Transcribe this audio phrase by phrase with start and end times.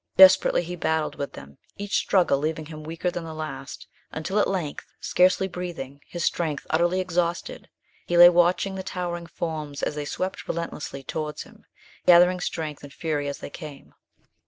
[0.17, 4.49] Desperately he battled with them, each struggle leaving him weaker than the last, until at
[4.49, 7.69] length, scarcely breathing, his strength utterly exhausted,
[8.07, 11.65] he lay watching the towering forms as they swept relentlessly towards him,
[12.07, 13.93] gathering strength and fury as they came.